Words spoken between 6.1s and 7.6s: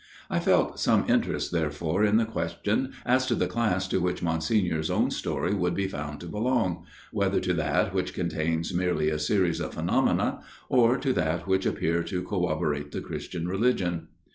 to belong whether to